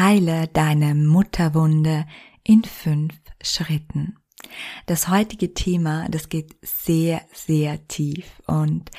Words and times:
Heile 0.00 0.48
deine 0.48 0.94
Mutterwunde 0.94 2.06
in 2.42 2.64
fünf 2.64 3.12
Schritten. 3.42 4.16
Das 4.86 5.08
heutige 5.08 5.52
Thema, 5.52 6.08
das 6.08 6.30
geht 6.30 6.56
sehr, 6.62 7.20
sehr 7.34 7.86
tief 7.86 8.24
und 8.46 8.90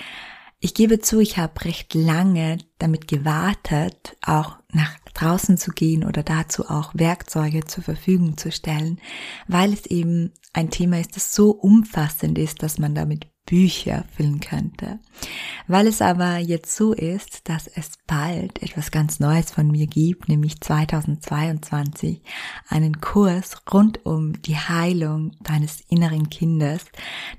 ich 0.59 0.75
gebe 0.75 0.99
zu, 0.99 1.20
ich 1.20 1.38
habe 1.38 1.66
recht 1.66 1.95
lange 1.95 2.59
damit 2.77 3.08
gewartet, 3.08 4.16
auch 4.22 4.58
nach 4.72 4.99
draußen 5.16 5.58
zu 5.58 5.72
gehen 5.72 6.03
oder 6.03 6.22
dazu 6.22 6.70
auch 6.70 6.91
Werkzeuge 6.94 7.66
zur 7.66 7.83
Verfügung 7.83 8.38
zu 8.38 8.52
stellen, 8.52 9.02
weil 9.47 9.73
es 9.73 9.88
eben 9.88 10.31
ein 10.53 10.70
Thema 10.70 10.99
ist, 10.99 11.16
das 11.16 11.33
so 11.33 11.49
umfassend 11.49 12.38
ist, 12.38 12.61
dass 12.61 12.77
man 12.77 12.94
damit 12.94 13.30
Bücher 13.45 14.05
füllen 14.16 14.40
könnte. 14.40 15.00
Weil 15.68 15.88
es 15.88 16.02
aber 16.02 16.38
jetzt 16.38 16.76
so 16.76 16.94
ist, 16.94 17.50
dass 17.50 17.67
es 17.67 17.91
bald 18.08 18.62
etwas 18.62 18.91
ganz 18.91 19.20
Neues 19.20 19.52
von 19.52 19.67
mir 19.67 19.88
gibt, 19.88 20.30
nämlich 20.30 20.62
2022 20.62 22.22
einen 22.67 23.02
Kurs 23.02 23.62
rund 23.72 24.05
um 24.05 24.41
die 24.41 24.58
Heilung 24.58 25.31
deines 25.41 25.81
inneren 25.90 26.30
Kindes, 26.30 26.86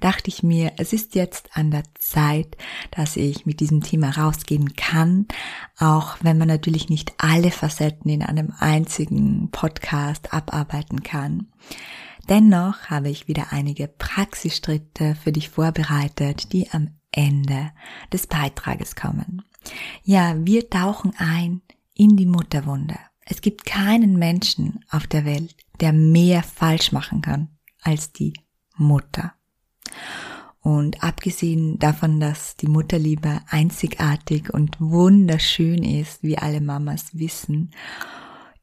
dachte 0.01 0.29
ich 0.29 0.43
mir, 0.43 0.73
es 0.77 0.93
ist 0.93 1.15
jetzt 1.15 1.51
an 1.55 1.71
der 1.71 1.85
Zeit, 1.99 2.57
dass 2.91 3.17
ich 3.17 3.47
mit 3.47 3.61
diesem 3.61 3.83
Thema 3.83 4.11
rausgehen 4.11 4.75
kann, 4.75 5.27
auch 5.79 6.17
wenn 6.21 6.39
man 6.39 6.49
natürlich 6.49 6.89
nicht 6.89 7.15
alle 7.19 7.51
Facetten 7.51 8.11
in 8.11 8.23
einem 8.23 8.53
einzigen 8.59 9.51
Podcast 9.51 10.33
abarbeiten 10.33 11.03
kann. 11.03 11.49
Dennoch 12.29 12.91
habe 12.91 13.09
ich 13.09 13.29
wieder 13.29 13.53
einige 13.53 13.89
Praxisstritte 13.89 15.17
für 15.17 15.33
dich 15.33 15.49
vorbereitet, 15.49 16.53
die 16.53 16.71
am 16.71 16.91
Ende 17.11 17.73
des 18.13 18.27
Beitrages 18.27 18.97
kommen. 18.97 19.43
Ja, 20.03 20.35
wir 20.39 20.71
tauchen 20.71 21.13
ein 21.19 21.63
in 21.95 22.17
die 22.17 22.27
Mutterwunde. 22.27 22.97
Es 23.25 23.41
gibt 23.41 23.65
keinen 23.65 24.19
Menschen 24.19 24.85
auf 24.91 25.07
der 25.07 25.25
Welt, 25.25 25.55
der 25.81 25.93
mehr 25.93 26.43
falsch 26.43 26.93
machen 26.93 27.23
kann 27.23 27.49
als 27.83 28.13
die 28.13 28.33
Mutter. 28.77 29.35
Und 30.61 31.03
abgesehen 31.03 31.79
davon, 31.79 32.21
dass 32.21 32.57
die 32.57 32.69
Mutterliebe 32.69 33.41
einzigartig 33.49 34.55
und 34.55 34.81
wunderschön 34.81 35.83
ist, 35.83 36.23
wie 36.23 36.39
alle 36.39 36.61
Mamas 36.61 37.19
wissen, 37.19 37.73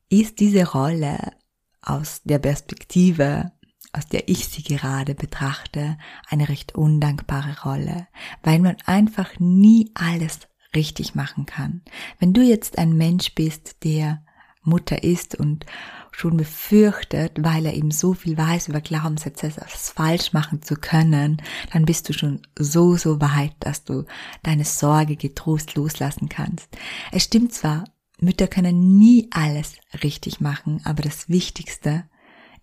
ist 0.10 0.40
diese 0.40 0.72
Rolle 0.72 1.34
aus 1.82 2.22
der 2.24 2.40
Perspektive, 2.40 3.52
aus 3.94 4.08
der 4.08 4.30
ich 4.30 4.48
sie 4.48 4.64
gerade 4.64 5.16
betrachte, 5.16 5.98
eine 6.30 6.50
recht 6.50 6.76
undankbare 6.76 7.62
Rolle, 7.64 8.08
weil 8.44 8.60
man 8.60 8.78
einfach 8.86 9.40
nie 9.40 9.92
alles 9.96 10.40
richtig 10.76 11.16
machen 11.16 11.46
kann. 11.46 11.82
Wenn 12.20 12.34
du 12.34 12.42
jetzt 12.42 12.78
ein 12.78 12.94
Mensch 12.94 13.34
bist, 13.34 13.84
der 13.84 14.24
Mutter 14.62 15.04
ist 15.04 15.36
und 15.36 15.66
schon 16.12 16.38
befürchtet, 16.38 17.44
weil 17.44 17.66
er 17.66 17.74
eben 17.74 17.92
so 17.92 18.14
viel 18.14 18.38
weiß 18.38 18.68
über 18.68 18.82
Glaubenssätze, 18.82 19.48
es 19.48 19.90
falsch 19.90 20.34
machen 20.34 20.62
zu 20.62 20.76
können, 20.76 21.42
dann 21.72 21.86
bist 21.86 22.10
du 22.10 22.14
schon 22.14 22.42
so, 22.58 22.98
so 22.98 23.22
weit, 23.22 23.54
dass 23.60 23.84
du 23.84 24.06
deine 24.44 24.66
Sorge 24.66 25.16
getrost 25.16 25.76
loslassen 25.76 26.30
kannst. 26.30 26.68
Es 27.12 27.24
stimmt 27.24 27.54
zwar, 27.54 27.86
Mütter 28.22 28.48
können 28.48 28.98
nie 28.98 29.28
alles 29.32 29.76
richtig 30.04 30.40
machen, 30.42 30.82
aber 30.84 31.02
das 31.02 31.30
Wichtigste 31.30 32.06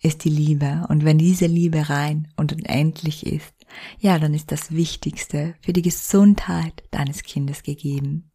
ist 0.03 0.25
die 0.25 0.31
Liebe. 0.31 0.87
Und 0.89 1.05
wenn 1.05 1.19
diese 1.19 1.47
Liebe 1.47 1.89
rein 1.89 2.29
und 2.37 2.53
unendlich 2.53 3.27
ist, 3.27 3.55
ja, 3.99 4.19
dann 4.19 4.35
ist 4.35 4.53
das 4.53 4.73
Wichtigste 4.73 5.55
für 5.61 5.73
die 5.73 5.83
Gesundheit 5.83 6.85
deines 6.91 7.23
Kindes 7.23 7.63
gegeben. 7.63 8.31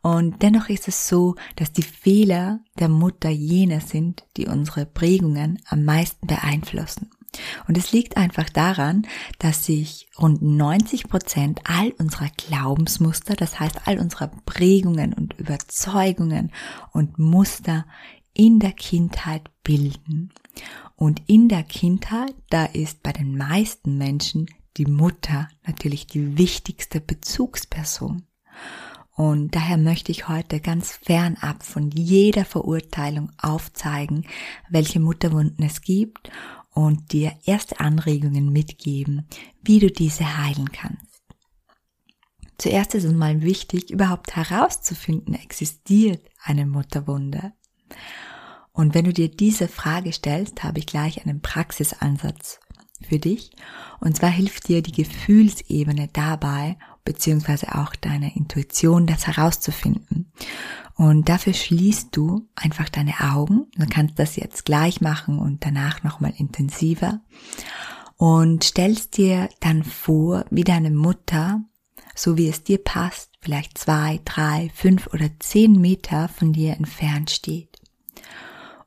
Und 0.00 0.42
dennoch 0.42 0.68
ist 0.68 0.88
es 0.88 1.08
so, 1.08 1.34
dass 1.56 1.72
die 1.72 1.82
Fehler 1.82 2.60
der 2.78 2.88
Mutter 2.88 3.30
jene 3.30 3.80
sind, 3.80 4.24
die 4.36 4.46
unsere 4.46 4.86
Prägungen 4.86 5.60
am 5.66 5.84
meisten 5.84 6.26
beeinflussen. 6.26 7.10
Und 7.66 7.76
es 7.76 7.92
liegt 7.92 8.16
einfach 8.16 8.48
daran, 8.48 9.06
dass 9.38 9.64
sich 9.64 10.08
rund 10.18 10.42
90 10.42 11.08
Prozent 11.08 11.60
all 11.64 11.90
unserer 11.98 12.30
Glaubensmuster, 12.36 13.34
das 13.34 13.58
heißt 13.60 13.86
all 13.86 13.98
unserer 13.98 14.28
Prägungen 14.46 15.12
und 15.12 15.34
Überzeugungen 15.38 16.52
und 16.92 17.18
Muster 17.18 17.86
in 18.34 18.60
der 18.60 18.72
Kindheit 18.72 19.50
bilden. 19.64 20.32
Und 20.96 21.22
in 21.26 21.48
der 21.48 21.62
Kindheit, 21.62 22.34
da 22.50 22.64
ist 22.64 23.02
bei 23.02 23.12
den 23.12 23.36
meisten 23.36 23.98
Menschen 23.98 24.46
die 24.76 24.86
Mutter 24.86 25.48
natürlich 25.66 26.06
die 26.06 26.38
wichtigste 26.38 27.00
Bezugsperson. 27.00 28.22
Und 29.18 29.56
daher 29.56 29.78
möchte 29.78 30.12
ich 30.12 30.28
heute 30.28 30.60
ganz 30.60 30.92
fernab 30.92 31.64
von 31.64 31.90
jeder 31.90 32.44
Verurteilung 32.44 33.32
aufzeigen, 33.36 34.24
welche 34.70 35.00
Mutterwunden 35.00 35.64
es 35.64 35.82
gibt 35.82 36.30
und 36.78 37.10
dir 37.10 37.32
erste 37.44 37.80
Anregungen 37.80 38.52
mitgeben, 38.52 39.26
wie 39.62 39.80
du 39.80 39.90
diese 39.90 40.38
heilen 40.38 40.70
kannst. 40.70 41.24
Zuerst 42.56 42.94
ist 42.94 43.02
es 43.02 43.12
mal 43.12 43.42
wichtig, 43.42 43.90
überhaupt 43.90 44.36
herauszufinden, 44.36 45.34
existiert 45.34 46.24
eine 46.40 46.66
Mutterwunde. 46.66 47.52
Und 48.70 48.94
wenn 48.94 49.06
du 49.06 49.12
dir 49.12 49.28
diese 49.28 49.66
Frage 49.66 50.12
stellst, 50.12 50.62
habe 50.62 50.78
ich 50.78 50.86
gleich 50.86 51.26
einen 51.26 51.42
Praxisansatz 51.42 52.60
für 53.02 53.18
dich. 53.18 53.50
Und 53.98 54.16
zwar 54.16 54.30
hilft 54.30 54.68
dir 54.68 54.80
die 54.80 54.92
Gefühlsebene 54.92 56.10
dabei, 56.12 56.78
beziehungsweise 57.04 57.74
auch 57.74 57.96
deine 57.96 58.36
Intuition, 58.36 59.08
das 59.08 59.26
herauszufinden. 59.26 60.30
Und 60.98 61.28
dafür 61.28 61.54
schließt 61.54 62.08
du 62.10 62.48
einfach 62.56 62.88
deine 62.88 63.14
Augen. 63.20 63.68
Du 63.76 63.86
kannst 63.86 64.18
das 64.18 64.34
jetzt 64.34 64.64
gleich 64.64 65.00
machen 65.00 65.38
und 65.38 65.64
danach 65.64 66.02
nochmal 66.02 66.34
intensiver. 66.36 67.20
Und 68.16 68.64
stellst 68.64 69.16
dir 69.16 69.48
dann 69.60 69.84
vor, 69.84 70.44
wie 70.50 70.64
deine 70.64 70.90
Mutter, 70.90 71.62
so 72.16 72.36
wie 72.36 72.48
es 72.48 72.64
dir 72.64 72.82
passt, 72.82 73.30
vielleicht 73.40 73.78
zwei, 73.78 74.18
drei, 74.24 74.72
fünf 74.74 75.06
oder 75.14 75.30
zehn 75.38 75.80
Meter 75.80 76.28
von 76.28 76.52
dir 76.52 76.72
entfernt 76.72 77.30
steht. 77.30 77.80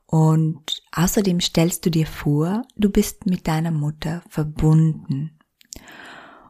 Und 0.04 0.82
außerdem 0.92 1.40
stellst 1.40 1.86
du 1.86 1.90
dir 1.90 2.06
vor, 2.06 2.66
du 2.76 2.90
bist 2.90 3.24
mit 3.24 3.48
deiner 3.48 3.70
Mutter 3.70 4.22
verbunden. 4.28 5.38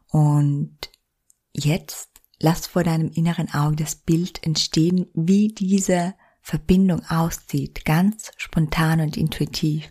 Und 0.09 0.77
jetzt 1.53 2.12
lass 2.43 2.67
vor 2.67 2.85
deinem 2.85 3.09
inneren 3.09 3.53
Auge 3.55 3.77
das 3.77 3.95
Bild 3.95 4.45
entstehen, 4.45 5.07
wie 5.15 5.49
diese 5.49 6.15
Verbindung 6.43 7.03
aussieht, 7.09 7.85
ganz 7.85 8.33
spontan 8.37 9.01
und 9.01 9.17
intuitiv. 9.17 9.89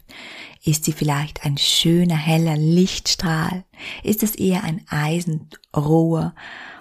Ist 0.64 0.84
sie 0.84 0.92
vielleicht 0.92 1.46
ein 1.46 1.58
schöner, 1.58 2.18
heller 2.18 2.58
Lichtstrahl? 2.58 3.64
Ist 4.04 4.22
es 4.22 4.36
eher 4.36 4.64
ein 4.66 4.86
Eisenrohr? 4.90 6.36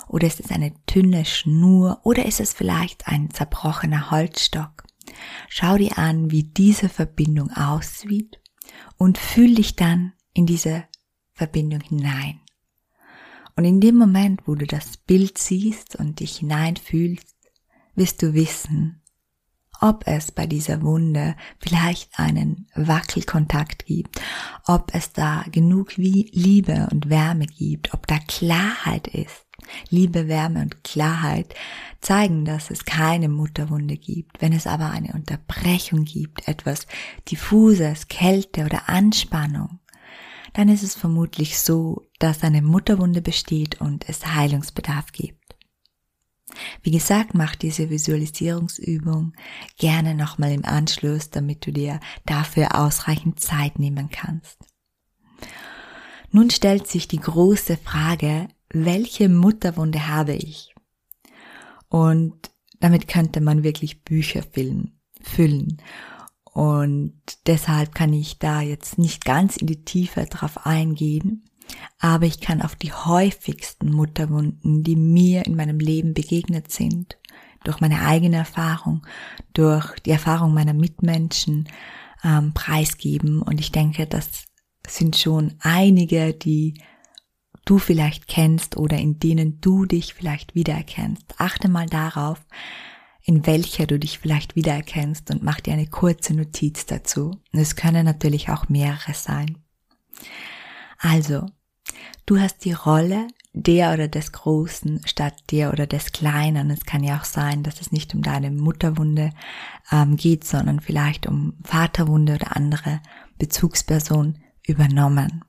Oder 0.09 0.27
ist 0.27 0.41
es 0.41 0.51
eine 0.51 0.73
dünne 0.93 1.25
Schnur? 1.25 2.01
Oder 2.03 2.27
ist 2.27 2.41
es 2.41 2.53
vielleicht 2.53 3.07
ein 3.07 3.31
zerbrochener 3.31 4.11
Holzstock? 4.11 4.85
Schau 5.49 5.79
dir 5.79 5.97
an, 5.99 6.33
wie 6.33 6.43
diese 6.43 6.89
Verbindung 6.89 7.53
aussieht 7.53 8.41
und 8.97 9.19
fühl 9.19 9.55
dich 9.55 9.77
dann 9.77 10.15
in 10.35 10.47
diese 10.47 10.85
Verbindung 11.33 11.81
hinein. 11.81 12.41
Und 13.57 13.65
in 13.65 13.81
dem 13.81 13.97
Moment, 13.97 14.43
wo 14.47 14.55
du 14.55 14.67
das 14.67 14.97
Bild 14.97 15.39
siehst 15.39 15.97
und 15.97 16.21
dich 16.21 16.39
hineinfühlst, 16.39 17.37
wirst 17.95 18.23
du 18.23 18.35
wissen, 18.35 19.03
ob 19.81 20.07
es 20.07 20.31
bei 20.31 20.47
dieser 20.47 20.83
Wunde 20.83 21.37
vielleicht 21.59 22.19
einen 22.19 22.67
Wackelkontakt 22.75 23.87
gibt, 23.87 24.21
ob 24.67 24.95
es 24.95 25.13
da 25.13 25.45
genug 25.51 25.97
Liebe 25.97 26.89
und 26.93 27.09
Wärme 27.09 27.47
gibt, 27.47 27.95
ob 27.95 28.07
da 28.07 28.19
Klarheit 28.19 29.09
ist. 29.09 29.47
Liebe, 29.89 30.29
Wärme 30.29 30.63
und 30.63 30.85
Klarheit 30.85 31.55
zeigen, 32.01 32.45
dass 32.45 32.71
es 32.71 32.85
keine 32.85 33.29
Mutterwunde 33.29 33.97
gibt. 33.97 34.41
Wenn 34.41 34.53
es 34.53 34.67
aber 34.67 34.91
eine 34.91 35.13
Unterbrechung 35.13 36.05
gibt, 36.05 36.49
etwas 36.49 36.87
diffuses, 37.31 38.09
Kälte 38.09 38.65
oder 38.65 38.89
Anspannung, 38.89 39.80
dann 40.53 40.69
ist 40.69 40.83
es 40.83 40.95
vermutlich 40.95 41.59
so, 41.59 42.07
dass 42.19 42.43
eine 42.43 42.63
Mutterwunde 42.63 43.23
besteht 43.23 43.81
und 43.81 44.09
es 44.09 44.27
Heilungsbedarf 44.27 45.13
gibt. 45.13 45.41
Wie 46.83 46.91
gesagt, 46.91 47.35
mach 47.35 47.55
diese 47.55 47.91
Visualisierungsübung 47.91 49.35
gerne 49.79 50.15
nochmal 50.15 50.53
im 50.53 50.65
Anschluss, 50.65 51.31
damit 51.31 51.67
du 51.67 51.73
dir 51.73 52.01
dafür 52.27 52.79
ausreichend 52.79 53.41
Zeit 53.41 53.79
nehmen 53.79 54.11
kannst. 54.11 54.59
Nun 56.33 56.51
stellt 56.51 56.87
sich 56.87 57.09
die 57.09 57.21
große 57.21 57.77
Frage, 57.77 58.49
welche 58.73 59.29
Mutterwunde 59.29 60.09
habe 60.09 60.35
ich? 60.35 60.75
Und 61.89 62.51
damit 62.79 63.09
könnte 63.09 63.41
man 63.41 63.63
wirklich 63.63 64.03
Bücher 64.05 64.43
füllen. 65.23 65.83
Und 66.53 67.15
deshalb 67.47 67.95
kann 67.95 68.13
ich 68.13 68.39
da 68.39 68.61
jetzt 68.61 68.99
nicht 68.99 69.25
ganz 69.25 69.57
in 69.57 69.67
die 69.67 69.85
Tiefe 69.85 70.27
drauf 70.27 70.67
eingehen, 70.67 71.45
aber 71.99 72.27
ich 72.27 72.41
kann 72.41 72.63
auf 72.63 72.75
die 72.75 72.93
häufigsten 72.93 73.93
Mutterwunden, 73.93 74.83
die 74.83 74.97
mir 74.97 75.47
in 75.47 75.55
meinem 75.55 75.79
Leben 75.79 76.15
begegnet 76.15 76.71
sind, 76.71 77.19
durch 77.63 77.81
meine 77.81 78.03
eigene 78.03 78.37
Erfahrung, 78.37 79.07
durch 79.53 79.99
die 80.01 80.11
Erfahrung 80.11 80.55
meiner 80.55 80.75
Mitmenschen 80.75 81.69
ähm, 82.25 82.53
preisgeben. 82.55 83.43
Und 83.43 83.61
ich 83.61 83.71
denke, 83.71 84.07
das 84.07 84.47
sind 84.87 85.17
schon 85.17 85.55
einige, 85.61 86.33
die 86.33 86.83
du 87.65 87.79
vielleicht 87.79 88.27
kennst 88.27 88.77
oder 88.77 88.99
in 88.99 89.19
denen 89.19 89.61
du 89.61 89.85
dich 89.85 90.15
vielleicht 90.15 90.55
wiedererkennst. 90.55 91.35
Achte 91.39 91.69
mal 91.69 91.87
darauf, 91.87 92.41
in 93.23 93.47
welcher 93.47 93.87
du 93.87 93.99
dich 93.99 94.19
vielleicht 94.19 94.57
wiedererkennst 94.57 95.31
und 95.31 95.43
mach 95.43 95.61
dir 95.61 95.75
eine 95.75 95.87
kurze 95.87 96.35
Notiz 96.35 96.87
dazu. 96.87 97.41
es 97.53 97.77
können 97.77 98.05
natürlich 98.05 98.49
auch 98.49 98.69
mehrere 98.69 99.15
sein. 99.15 99.59
Also, 100.99 101.47
du 102.27 102.39
hast 102.39 102.65
die 102.65 102.73
Rolle 102.73 103.29
der 103.53 103.93
oder 103.93 104.09
des 104.09 104.33
Großen 104.33 105.01
statt 105.07 105.35
der 105.51 105.73
oder 105.73 105.87
des 105.87 106.13
Kleinen. 106.13 106.71
Es 106.71 106.85
kann 106.85 107.03
ja 107.03 107.19
auch 107.19 107.25
sein, 107.25 107.63
dass 107.63 107.81
es 107.81 107.91
nicht 107.91 108.15
um 108.15 108.23
deine 108.23 108.51
Mutterwunde 108.51 109.31
ähm, 109.91 110.17
geht, 110.17 110.45
sondern 110.45 110.81
vielleicht 110.81 111.27
um 111.27 111.55
Vaterwunde 111.65 112.35
oder 112.35 112.57
andere 112.57 113.01
Bezugsperson 113.39 114.39
übernommen. 114.67 115.45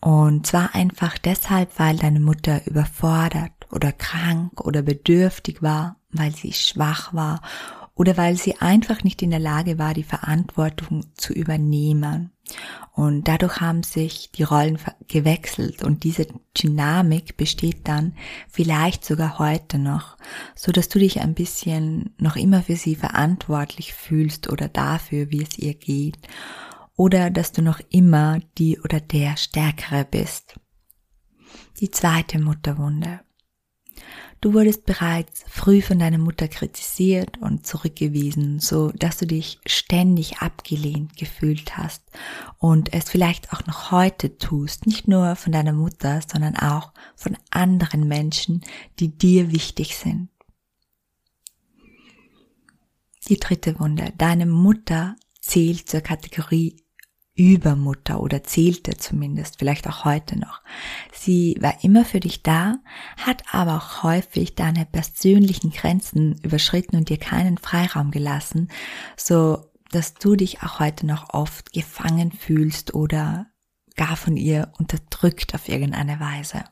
Und 0.00 0.46
zwar 0.46 0.74
einfach 0.74 1.16
deshalb, 1.18 1.78
weil 1.78 1.96
deine 1.96 2.20
Mutter 2.20 2.66
überfordert 2.66 3.52
oder 3.70 3.92
krank 3.92 4.60
oder 4.60 4.82
bedürftig 4.82 5.62
war, 5.62 5.96
weil 6.14 6.34
sie 6.34 6.52
schwach 6.52 7.12
war 7.14 7.40
oder 7.94 8.16
weil 8.16 8.36
sie 8.36 8.60
einfach 8.60 9.04
nicht 9.04 9.22
in 9.22 9.30
der 9.30 9.40
Lage 9.40 9.78
war, 9.78 9.94
die 9.94 10.02
Verantwortung 10.02 11.06
zu 11.14 11.32
übernehmen. 11.32 12.32
Und 12.92 13.28
dadurch 13.28 13.60
haben 13.60 13.82
sich 13.82 14.30
die 14.32 14.42
Rollen 14.42 14.78
gewechselt 15.08 15.82
und 15.82 16.04
diese 16.04 16.26
Dynamik 16.56 17.36
besteht 17.36 17.88
dann 17.88 18.14
vielleicht 18.48 19.04
sogar 19.04 19.38
heute 19.38 19.78
noch, 19.78 20.16
so 20.54 20.70
dass 20.70 20.88
du 20.88 20.98
dich 20.98 21.20
ein 21.20 21.34
bisschen 21.34 22.14
noch 22.18 22.36
immer 22.36 22.62
für 22.62 22.76
sie 22.76 22.96
verantwortlich 22.96 23.94
fühlst 23.94 24.50
oder 24.50 24.68
dafür, 24.68 25.30
wie 25.30 25.42
es 25.42 25.58
ihr 25.58 25.74
geht 25.74 26.18
oder 26.96 27.30
dass 27.30 27.52
du 27.52 27.62
noch 27.62 27.80
immer 27.90 28.40
die 28.58 28.78
oder 28.78 29.00
der 29.00 29.36
Stärkere 29.36 30.04
bist. 30.04 30.58
Die 31.80 31.90
zweite 31.90 32.38
Mutterwunde. 32.38 33.20
Du 34.44 34.52
wurdest 34.52 34.84
bereits 34.84 35.42
früh 35.48 35.80
von 35.80 35.98
deiner 35.98 36.18
Mutter 36.18 36.48
kritisiert 36.48 37.38
und 37.38 37.66
zurückgewiesen, 37.66 38.60
so 38.60 38.90
dass 38.90 39.16
du 39.16 39.26
dich 39.26 39.58
ständig 39.64 40.40
abgelehnt 40.40 41.16
gefühlt 41.16 41.78
hast 41.78 42.02
und 42.58 42.92
es 42.92 43.08
vielleicht 43.08 43.54
auch 43.54 43.64
noch 43.66 43.90
heute 43.90 44.36
tust, 44.36 44.86
nicht 44.86 45.08
nur 45.08 45.34
von 45.36 45.50
deiner 45.50 45.72
Mutter, 45.72 46.20
sondern 46.30 46.58
auch 46.58 46.92
von 47.16 47.38
anderen 47.48 48.06
Menschen, 48.06 48.60
die 49.00 49.16
dir 49.16 49.50
wichtig 49.50 49.96
sind. 49.96 50.28
Die 53.30 53.40
dritte 53.40 53.80
Wunde. 53.80 54.12
Deine 54.18 54.44
Mutter 54.44 55.16
zählt 55.40 55.88
zur 55.88 56.02
Kategorie 56.02 56.83
Übermutter 57.36 58.20
oder 58.20 58.44
zählte 58.44 58.96
zumindest, 58.96 59.58
vielleicht 59.58 59.88
auch 59.88 60.04
heute 60.04 60.38
noch. 60.38 60.62
Sie 61.12 61.56
war 61.60 61.82
immer 61.82 62.04
für 62.04 62.20
dich 62.20 62.42
da, 62.42 62.78
hat 63.16 63.42
aber 63.52 63.76
auch 63.76 64.02
häufig 64.04 64.54
deine 64.54 64.86
persönlichen 64.86 65.70
Grenzen 65.70 66.38
überschritten 66.42 66.96
und 66.96 67.08
dir 67.08 67.18
keinen 67.18 67.58
Freiraum 67.58 68.12
gelassen, 68.12 68.68
so 69.16 69.72
dass 69.90 70.14
du 70.14 70.36
dich 70.36 70.62
auch 70.62 70.78
heute 70.78 71.06
noch 71.06 71.34
oft 71.34 71.72
gefangen 71.72 72.30
fühlst 72.30 72.94
oder 72.94 73.46
gar 73.96 74.16
von 74.16 74.36
ihr 74.36 74.72
unterdrückt 74.78 75.54
auf 75.54 75.68
irgendeine 75.68 76.20
Weise. 76.20 76.64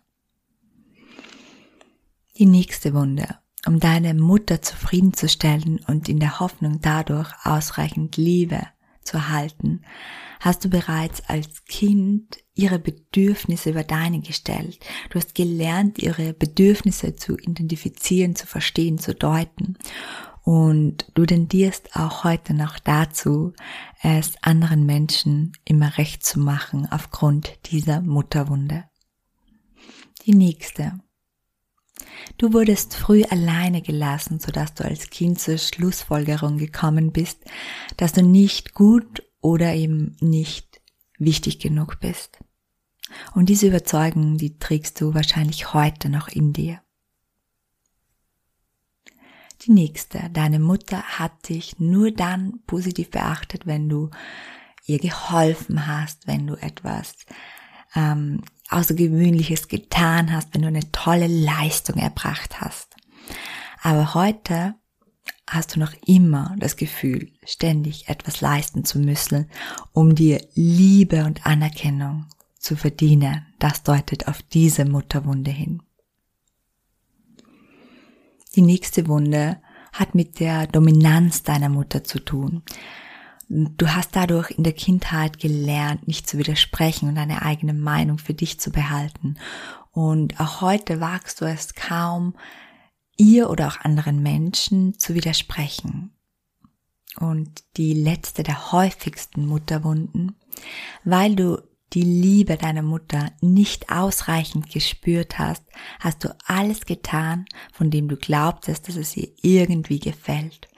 Die 2.38 2.46
nächste 2.46 2.94
Wunde. 2.94 3.38
Um 3.64 3.78
deine 3.78 4.14
Mutter 4.14 4.60
zufriedenzustellen 4.60 5.80
und 5.86 6.08
in 6.08 6.18
der 6.18 6.40
Hoffnung 6.40 6.80
dadurch 6.80 7.32
ausreichend 7.44 8.16
Liebe 8.16 8.66
zu 9.04 9.16
erhalten, 9.16 9.82
hast 10.40 10.64
du 10.64 10.68
bereits 10.68 11.28
als 11.28 11.64
Kind 11.64 12.38
ihre 12.54 12.78
Bedürfnisse 12.78 13.70
über 13.70 13.84
deine 13.84 14.20
gestellt. 14.20 14.78
Du 15.10 15.18
hast 15.18 15.34
gelernt, 15.34 15.98
ihre 15.98 16.32
Bedürfnisse 16.32 17.16
zu 17.16 17.38
identifizieren, 17.38 18.36
zu 18.36 18.46
verstehen, 18.46 18.98
zu 18.98 19.14
deuten. 19.14 19.78
Und 20.44 21.06
du 21.14 21.24
tendierst 21.24 21.94
auch 21.94 22.24
heute 22.24 22.52
noch 22.52 22.78
dazu, 22.80 23.52
es 24.02 24.34
anderen 24.42 24.84
Menschen 24.84 25.52
immer 25.64 25.96
recht 25.98 26.24
zu 26.24 26.40
machen 26.40 26.88
aufgrund 26.90 27.58
dieser 27.70 28.00
Mutterwunde. 28.00 28.84
Die 30.26 30.34
nächste. 30.34 30.98
Du 32.38 32.52
wurdest 32.52 32.94
früh 32.94 33.24
alleine 33.24 33.82
gelassen, 33.82 34.40
sodass 34.40 34.74
du 34.74 34.84
als 34.84 35.10
Kind 35.10 35.40
zur 35.40 35.58
Schlussfolgerung 35.58 36.58
gekommen 36.58 37.12
bist, 37.12 37.44
dass 37.96 38.12
du 38.12 38.22
nicht 38.22 38.74
gut 38.74 39.22
oder 39.40 39.74
eben 39.74 40.16
nicht 40.20 40.80
wichtig 41.18 41.58
genug 41.58 42.00
bist. 42.00 42.38
Und 43.34 43.48
diese 43.48 43.68
Überzeugung, 43.68 44.38
die 44.38 44.58
trägst 44.58 45.00
du 45.00 45.14
wahrscheinlich 45.14 45.74
heute 45.74 46.08
noch 46.08 46.28
in 46.28 46.52
dir. 46.52 46.80
Die 49.62 49.72
nächste, 49.72 50.28
deine 50.32 50.58
Mutter 50.58 51.02
hat 51.02 51.48
dich 51.48 51.78
nur 51.78 52.10
dann 52.10 52.60
positiv 52.66 53.10
beachtet, 53.10 53.66
wenn 53.66 53.88
du 53.88 54.10
ihr 54.86 54.98
geholfen 54.98 55.86
hast, 55.86 56.26
wenn 56.26 56.46
du 56.46 56.54
etwas 56.54 57.14
ähm, 57.94 58.40
Außergewöhnliches 58.72 59.68
getan 59.68 60.32
hast, 60.32 60.54
wenn 60.54 60.62
du 60.62 60.68
eine 60.68 60.90
tolle 60.92 61.26
Leistung 61.26 61.96
erbracht 61.96 62.60
hast. 62.60 62.96
Aber 63.82 64.14
heute 64.14 64.74
hast 65.48 65.76
du 65.76 65.80
noch 65.80 65.92
immer 66.06 66.54
das 66.58 66.76
Gefühl, 66.76 67.30
ständig 67.44 68.08
etwas 68.08 68.40
leisten 68.40 68.84
zu 68.84 68.98
müssen, 68.98 69.50
um 69.92 70.14
dir 70.14 70.40
Liebe 70.54 71.24
und 71.24 71.46
Anerkennung 71.46 72.26
zu 72.58 72.76
verdienen. 72.76 73.46
Das 73.58 73.82
deutet 73.82 74.28
auf 74.28 74.42
diese 74.42 74.84
Mutterwunde 74.84 75.50
hin. 75.50 75.82
Die 78.54 78.62
nächste 78.62 79.08
Wunde 79.08 79.60
hat 79.92 80.14
mit 80.14 80.40
der 80.40 80.66
Dominanz 80.66 81.42
deiner 81.42 81.68
Mutter 81.68 82.04
zu 82.04 82.18
tun. 82.18 82.62
Du 83.54 83.94
hast 83.94 84.16
dadurch 84.16 84.50
in 84.52 84.64
der 84.64 84.72
Kindheit 84.72 85.38
gelernt, 85.38 86.08
nicht 86.08 86.26
zu 86.26 86.38
widersprechen 86.38 87.10
und 87.10 87.16
deine 87.16 87.42
eigene 87.42 87.74
Meinung 87.74 88.16
für 88.16 88.32
dich 88.32 88.58
zu 88.58 88.72
behalten. 88.72 89.36
Und 89.90 90.40
auch 90.40 90.62
heute 90.62 91.00
wagst 91.00 91.42
du 91.42 91.44
es 91.44 91.74
kaum, 91.74 92.34
ihr 93.18 93.50
oder 93.50 93.68
auch 93.68 93.80
anderen 93.80 94.22
Menschen 94.22 94.98
zu 94.98 95.14
widersprechen. 95.14 96.12
Und 97.18 97.62
die 97.76 97.92
letzte 97.92 98.42
der 98.42 98.72
häufigsten 98.72 99.46
Mutterwunden, 99.46 100.34
weil 101.04 101.36
du 101.36 101.58
die 101.92 102.04
Liebe 102.04 102.56
deiner 102.56 102.80
Mutter 102.80 103.32
nicht 103.42 103.90
ausreichend 103.90 104.70
gespürt 104.70 105.38
hast, 105.38 105.62
hast 106.00 106.24
du 106.24 106.34
alles 106.46 106.86
getan, 106.86 107.44
von 107.70 107.90
dem 107.90 108.08
du 108.08 108.16
glaubtest, 108.16 108.88
dass 108.88 108.96
es 108.96 109.14
ihr 109.14 109.28
irgendwie 109.42 109.98
gefällt. 109.98 110.68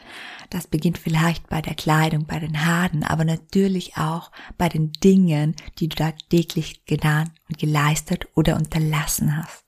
Das 0.50 0.66
beginnt 0.66 0.98
vielleicht 0.98 1.48
bei 1.48 1.60
der 1.60 1.74
Kleidung, 1.74 2.26
bei 2.26 2.38
den 2.38 2.64
Haaren, 2.64 3.02
aber 3.02 3.24
natürlich 3.24 3.96
auch 3.96 4.30
bei 4.58 4.68
den 4.68 4.92
Dingen, 4.92 5.56
die 5.78 5.88
du 5.88 5.96
tagtäglich 5.96 6.84
getan 6.86 7.30
und 7.48 7.58
geleistet 7.58 8.28
oder 8.34 8.56
unterlassen 8.56 9.36
hast. 9.36 9.64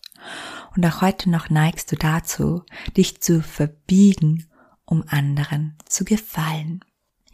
Und 0.77 0.85
auch 0.85 1.01
heute 1.01 1.31
noch 1.31 1.51
neigst 1.51 1.91
du 1.93 1.97
dazu, 1.97 2.63
dich 2.97 3.21
zu 3.21 3.43
verbiegen, 3.43 4.47
um 4.85 5.05
anderen 5.09 5.77
zu 5.87 6.05
gefallen. 6.05 6.81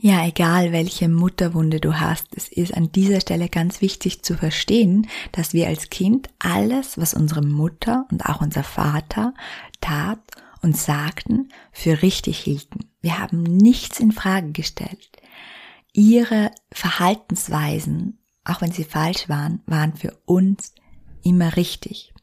Ja, 0.04 0.26
egal 0.26 0.72
welche 0.72 1.08
Mutterwunde 1.08 1.78
du 1.78 2.00
hast, 2.00 2.26
es 2.34 2.48
ist 2.48 2.74
an 2.74 2.90
dieser 2.90 3.20
Stelle 3.20 3.48
ganz 3.48 3.80
wichtig 3.80 4.22
zu 4.22 4.36
verstehen, 4.36 5.06
dass 5.30 5.52
wir 5.52 5.68
als 5.68 5.90
Kind 5.90 6.28
alles, 6.40 6.98
was 6.98 7.14
unsere 7.14 7.42
Mutter 7.42 8.06
und 8.10 8.26
auch 8.26 8.40
unser 8.40 8.64
Vater 8.64 9.32
tat 9.80 10.18
und 10.60 10.76
sagten, 10.76 11.50
für 11.70 12.02
richtig 12.02 12.38
hielten. 12.38 12.91
Wir 13.02 13.18
haben 13.18 13.42
nichts 13.42 14.00
in 14.00 14.12
Frage 14.12 14.52
gestellt. 14.52 15.10
Ihre 15.92 16.52
Verhaltensweisen, 16.72 18.18
auch 18.44 18.62
wenn 18.62 18.72
sie 18.72 18.84
falsch 18.84 19.28
waren, 19.28 19.60
waren 19.66 19.94
für 19.94 20.16
uns 20.24 20.72
immer 21.22 21.56
richtig. 21.56 22.14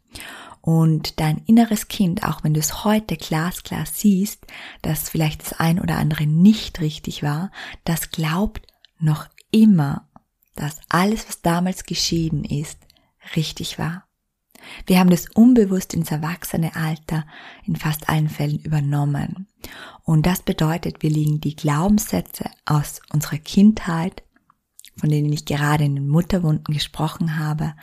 Und 0.61 1.19
dein 1.19 1.37
inneres 1.45 1.87
Kind, 1.87 2.23
auch 2.23 2.43
wenn 2.43 2.53
du 2.53 2.59
es 2.59 2.83
heute 2.83 3.15
glasklar 3.15 3.85
siehst, 3.85 4.45
dass 4.81 5.09
vielleicht 5.09 5.41
das 5.41 5.53
ein 5.53 5.79
oder 5.79 5.97
andere 5.97 6.25
nicht 6.25 6.81
richtig 6.81 7.23
war, 7.23 7.51
das 7.83 8.11
glaubt 8.11 8.65
noch 8.99 9.27
immer, 9.51 10.09
dass 10.55 10.79
alles, 10.89 11.27
was 11.27 11.41
damals 11.41 11.83
geschehen 11.85 12.43
ist, 12.43 12.77
richtig 13.35 13.79
war. 13.79 14.08
Wir 14.85 14.99
haben 14.99 15.09
das 15.09 15.27
unbewusst 15.29 15.93
ins 15.93 16.11
erwachsene 16.11 16.75
Alter 16.75 17.25
in 17.65 17.75
fast 17.75 18.09
allen 18.09 18.29
Fällen 18.29 18.59
übernommen. 18.59 19.47
Und 20.03 20.25
das 20.25 20.41
bedeutet, 20.41 21.01
wir 21.01 21.09
legen 21.09 21.39
die 21.41 21.55
Glaubenssätze 21.55 22.49
aus 22.65 23.01
unserer 23.11 23.37
Kindheit, 23.37 24.23
von 24.97 25.09
denen 25.09 25.31
ich 25.31 25.45
gerade 25.45 25.85
in 25.85 25.95
den 25.95 26.07
Mutterwunden 26.07 26.73
gesprochen 26.73 27.37
habe, 27.37 27.73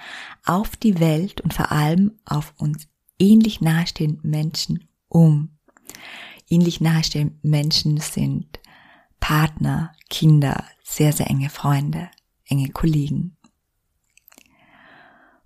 auf 0.44 0.76
die 0.76 1.00
Welt 1.00 1.40
und 1.40 1.54
vor 1.54 1.72
allem 1.72 2.12
auf 2.24 2.52
uns 2.58 2.88
ähnlich 3.18 3.60
nahestehenden 3.60 4.30
Menschen 4.30 4.88
um. 5.08 5.56
Ähnlich 6.48 6.80
nahestehende 6.80 7.36
Menschen 7.42 7.98
sind 7.98 8.60
Partner, 9.20 9.92
Kinder, 10.08 10.64
sehr, 10.84 11.12
sehr 11.12 11.28
enge 11.28 11.50
Freunde, 11.50 12.10
enge 12.44 12.68
Kollegen. 12.70 13.35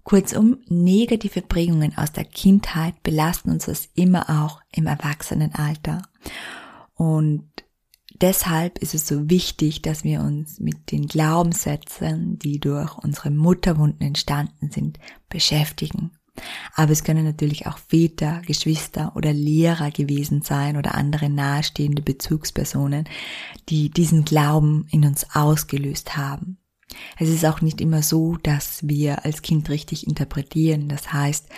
Kurzum, 0.04 0.58
negative 0.68 1.42
Prägungen 1.42 1.96
aus 1.96 2.12
der 2.12 2.24
Kindheit 2.24 3.02
belasten 3.02 3.50
uns 3.50 3.66
das 3.66 3.88
immer 3.94 4.44
auch 4.44 4.60
im 4.72 4.86
Erwachsenenalter. 4.86 6.02
Und 6.94 7.48
deshalb 8.20 8.78
ist 8.78 8.94
es 8.94 9.06
so 9.06 9.28
wichtig, 9.30 9.82
dass 9.82 10.04
wir 10.04 10.20
uns 10.20 10.60
mit 10.60 10.90
den 10.90 11.06
Glaubenssätzen, 11.06 12.38
die 12.38 12.60
durch 12.60 12.96
unsere 12.98 13.30
Mutterwunden 13.30 14.06
entstanden 14.06 14.70
sind, 14.70 14.98
beschäftigen. 15.28 16.12
Aber 16.74 16.92
es 16.92 17.04
können 17.04 17.24
natürlich 17.24 17.66
auch 17.66 17.78
Väter, 17.78 18.40
Geschwister 18.46 19.12
oder 19.14 19.32
Lehrer 19.32 19.90
gewesen 19.90 20.42
sein 20.42 20.76
oder 20.76 20.94
andere 20.94 21.28
nahestehende 21.28 22.02
Bezugspersonen, 22.02 23.08
die 23.68 23.90
diesen 23.90 24.24
Glauben 24.24 24.86
in 24.90 25.04
uns 25.04 25.26
ausgelöst 25.34 26.16
haben. 26.16 26.59
Es 27.18 27.28
ist 27.28 27.44
auch 27.44 27.60
nicht 27.60 27.80
immer 27.80 28.02
so, 28.02 28.36
dass 28.42 28.86
wir 28.86 29.24
als 29.24 29.42
Kind 29.42 29.68
richtig 29.70 30.06
interpretieren. 30.06 30.88
Das 30.88 31.12
heißt, 31.12 31.48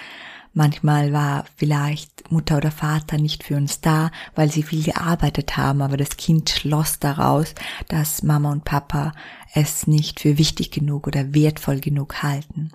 manchmal 0.54 1.12
war 1.12 1.44
vielleicht 1.56 2.30
Mutter 2.30 2.56
oder 2.56 2.70
Vater 2.70 3.18
nicht 3.18 3.44
für 3.44 3.56
uns 3.56 3.80
da, 3.80 4.10
weil 4.34 4.50
sie 4.50 4.62
viel 4.62 4.82
gearbeitet 4.82 5.56
haben, 5.56 5.82
aber 5.82 5.96
das 5.96 6.16
Kind 6.16 6.50
schloss 6.50 6.98
daraus, 6.98 7.54
dass 7.88 8.22
Mama 8.22 8.52
und 8.52 8.64
Papa 8.64 9.12
es 9.54 9.86
nicht 9.86 10.20
für 10.20 10.38
wichtig 10.38 10.70
genug 10.70 11.06
oder 11.06 11.34
wertvoll 11.34 11.80
genug 11.80 12.22
halten. 12.22 12.72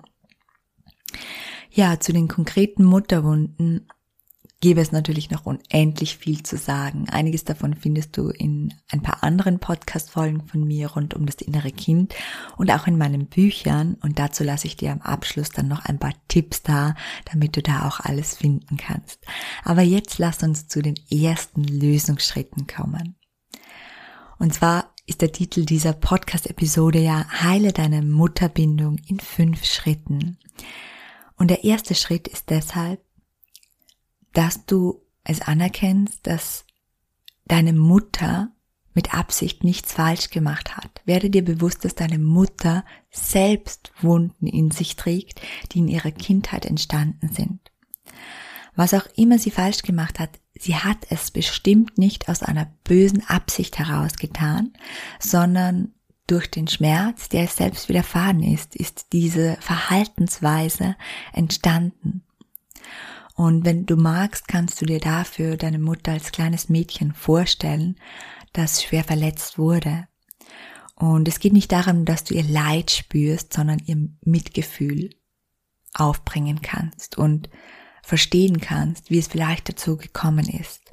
Ja, 1.70 2.00
zu 2.00 2.12
den 2.12 2.28
konkreten 2.28 2.84
Mutterwunden 2.84 3.86
gäbe 4.60 4.80
es 4.80 4.90
natürlich 4.90 5.30
noch 5.30 5.46
unendlich 5.46 6.16
viel 6.16 6.42
zu 6.42 6.56
sagen. 6.56 7.08
Einiges 7.08 7.44
davon 7.44 7.74
findest 7.74 8.16
du 8.16 8.30
in 8.30 8.74
ein 8.90 9.02
paar 9.02 9.22
anderen 9.22 9.60
Podcast-Folgen 9.60 10.46
von 10.46 10.64
mir 10.64 10.88
rund 10.88 11.14
um 11.14 11.26
das 11.26 11.36
innere 11.36 11.70
Kind 11.70 12.14
und 12.56 12.70
auch 12.70 12.86
in 12.86 12.98
meinen 12.98 13.26
Büchern. 13.26 13.96
Und 14.02 14.18
dazu 14.18 14.42
lasse 14.42 14.66
ich 14.66 14.76
dir 14.76 14.90
am 14.90 15.00
Abschluss 15.00 15.50
dann 15.50 15.68
noch 15.68 15.84
ein 15.84 15.98
paar 15.98 16.14
Tipps 16.26 16.62
da, 16.62 16.96
damit 17.30 17.56
du 17.56 17.62
da 17.62 17.86
auch 17.86 18.00
alles 18.00 18.36
finden 18.36 18.76
kannst. 18.76 19.20
Aber 19.64 19.82
jetzt 19.82 20.18
lass 20.18 20.42
uns 20.42 20.66
zu 20.66 20.82
den 20.82 20.96
ersten 21.10 21.62
Lösungsschritten 21.62 22.66
kommen. 22.66 23.16
Und 24.38 24.54
zwar 24.54 24.92
ist 25.06 25.22
der 25.22 25.32
Titel 25.32 25.64
dieser 25.64 25.92
Podcast-Episode 25.92 26.98
ja 26.98 27.26
Heile 27.42 27.72
deine 27.72 28.02
Mutterbindung 28.02 28.98
in 29.06 29.20
fünf 29.20 29.64
Schritten. 29.64 30.36
Und 31.36 31.48
der 31.48 31.64
erste 31.64 31.94
Schritt 31.94 32.26
ist 32.28 32.50
deshalb, 32.50 33.00
dass 34.32 34.66
du 34.66 35.02
es 35.24 35.40
anerkennst, 35.42 36.26
dass 36.26 36.64
deine 37.46 37.72
Mutter 37.72 38.52
mit 38.94 39.14
Absicht 39.14 39.62
nichts 39.62 39.92
falsch 39.92 40.30
gemacht 40.30 40.76
hat. 40.76 41.02
Werde 41.04 41.30
dir 41.30 41.44
bewusst, 41.44 41.84
dass 41.84 41.94
deine 41.94 42.18
Mutter 42.18 42.84
selbst 43.10 43.92
Wunden 44.00 44.46
in 44.46 44.70
sich 44.70 44.96
trägt, 44.96 45.40
die 45.72 45.78
in 45.78 45.88
ihrer 45.88 46.10
Kindheit 46.10 46.66
entstanden 46.66 47.30
sind. 47.32 47.60
Was 48.74 48.94
auch 48.94 49.06
immer 49.16 49.38
sie 49.38 49.50
falsch 49.50 49.82
gemacht 49.82 50.18
hat, 50.18 50.40
sie 50.58 50.76
hat 50.76 50.98
es 51.10 51.30
bestimmt 51.30 51.98
nicht 51.98 52.28
aus 52.28 52.42
einer 52.42 52.72
bösen 52.84 53.28
Absicht 53.28 53.78
heraus 53.78 54.16
getan, 54.16 54.72
sondern 55.18 55.94
durch 56.26 56.50
den 56.50 56.68
Schmerz, 56.68 57.28
der 57.28 57.44
es 57.44 57.56
selbst 57.56 57.88
widerfahren 57.88 58.42
ist, 58.42 58.76
ist 58.76 59.12
diese 59.12 59.56
Verhaltensweise 59.60 60.96
entstanden. 61.32 62.22
Und 63.38 63.64
wenn 63.64 63.86
du 63.86 63.94
magst, 63.94 64.48
kannst 64.48 64.82
du 64.82 64.84
dir 64.84 64.98
dafür 64.98 65.56
deine 65.56 65.78
Mutter 65.78 66.10
als 66.10 66.32
kleines 66.32 66.68
Mädchen 66.68 67.12
vorstellen, 67.12 67.94
das 68.52 68.82
schwer 68.82 69.04
verletzt 69.04 69.58
wurde. 69.58 70.08
Und 70.96 71.28
es 71.28 71.38
geht 71.38 71.52
nicht 71.52 71.70
darum, 71.70 72.04
dass 72.04 72.24
du 72.24 72.34
ihr 72.34 72.42
Leid 72.42 72.90
spürst, 72.90 73.52
sondern 73.52 73.78
ihr 73.86 74.08
Mitgefühl 74.22 75.10
aufbringen 75.94 76.62
kannst 76.62 77.16
und 77.16 77.48
verstehen 78.02 78.60
kannst, 78.60 79.08
wie 79.08 79.18
es 79.18 79.28
vielleicht 79.28 79.68
dazu 79.68 79.96
gekommen 79.96 80.48
ist. 80.48 80.92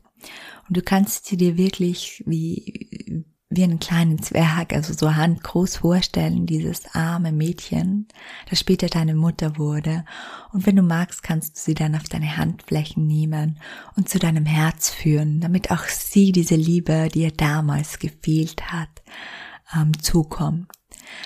Und 0.68 0.78
du 0.78 0.84
kannst 0.84 1.26
sie 1.26 1.38
dir 1.38 1.58
wirklich 1.58 2.24
wie, 2.28 3.26
wie 3.50 3.64
einen 3.64 3.80
kleinen 3.80 4.22
Zwerg, 4.22 4.74
also 4.74 4.94
so 4.94 5.16
handgroß 5.16 5.78
vorstellen, 5.78 6.46
dieses 6.46 6.94
arme 6.96 7.32
Mädchen, 7.32 8.08
das 8.50 8.60
später 8.60 8.88
deine 8.88 9.14
Mutter 9.14 9.58
wurde. 9.58 10.04
Und 10.52 10.66
wenn 10.66 10.76
du 10.76 10.82
magst, 10.82 11.22
kannst 11.22 11.56
du 11.56 11.62
sie 11.62 11.74
dann 11.76 11.96
auf 11.96 12.04
deine 12.04 12.38
Handflächen 12.38 13.06
nehmen 13.06 13.60
und 13.96 14.10
zu 14.10 14.18
deinem 14.18 14.46
Herz 14.46 14.90
führen, 14.90 15.42
damit 15.42 15.72
auch 15.72 15.84
sie 15.86 16.32
diese 16.32 16.56
Liebe, 16.56 17.10
die 17.14 17.22
ihr 17.22 17.32
damals 17.32 18.00
gefehlt 18.00 18.72
hat, 18.72 19.04
ähm, 19.76 19.92
zukommt. 20.02 20.68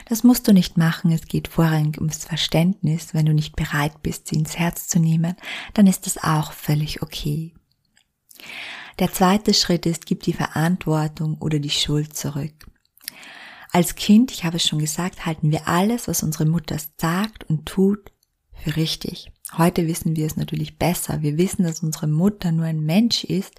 Das 0.06 0.24
musst 0.24 0.46
du 0.48 0.54
nicht 0.54 0.78
machen, 0.78 1.12
es 1.12 1.26
geht 1.26 1.48
vorrangig 1.48 2.00
ums 2.00 2.26
Verständnis. 2.26 3.14
Wenn 3.14 3.26
du 3.26 3.34
nicht 3.34 3.56
bereit 3.56 4.02
bist, 4.02 4.28
sie 4.28 4.36
ins 4.36 4.58
Herz 4.58 4.88
zu 4.88 5.00
nehmen, 5.00 5.36
dann 5.74 5.88
ist 5.88 6.06
das 6.06 6.18
auch 6.18 6.52
völlig 6.52 7.02
okay. 7.02 7.54
Der 9.00 9.14
zweite 9.14 9.54
Schritt 9.54 9.86
ist, 9.86 10.06
gib 10.06 10.24
die 10.24 10.34
Verantwortung 10.34 11.38
oder 11.40 11.60
die 11.60 11.70
Schuld 11.70 12.18
zurück. 12.18 12.70
Als 13.72 13.96
Kind, 13.96 14.32
ich 14.32 14.44
habe 14.44 14.58
es 14.58 14.68
schon 14.68 14.80
gesagt, 14.80 15.26
halten 15.26 15.52
wir 15.52 15.70
alles, 15.70 16.10
was 16.10 16.22
unsere 16.22 16.46
Mutter 16.46 16.78
sagt 16.98 17.50
und 17.50 17.66
tut, 17.66 18.12
für 18.52 18.76
richtig. 18.76 19.32
Heute 19.58 19.88
wissen 19.88 20.18
wir 20.18 20.26
es 20.26 20.36
natürlich 20.36 20.78
besser. 20.78 21.22
Wir 21.22 21.38
wissen, 21.38 21.64
dass 21.64 21.82
unsere 21.82 22.08
Mutter 22.08 22.52
nur 22.52 22.66
ein 22.66 22.82
Mensch 22.82 23.24
ist, 23.24 23.54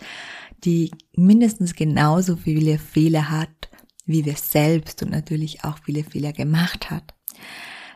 die 0.63 0.91
mindestens 1.17 1.75
genauso 1.75 2.37
viele 2.37 2.79
Fehler 2.79 3.31
hat, 3.31 3.71
wie 4.05 4.27
wir 4.27 4.37
selbst 4.37 5.03
und 5.03 5.11
natürlich 5.11 5.65
auch 5.65 5.79
viele 5.79 6.05
Fehler 6.05 6.35
gemacht 6.35 6.91
hat. 6.91 7.15